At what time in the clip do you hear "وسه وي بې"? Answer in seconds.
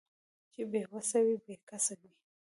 0.91-1.55